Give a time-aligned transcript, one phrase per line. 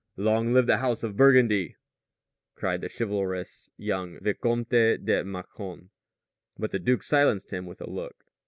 [0.17, 1.75] "Long live the House of Burgundy,"
[2.55, 5.89] cried the chivalrous young Vicomte de Mâcon.
[6.57, 8.15] But the duke silenced him with a look.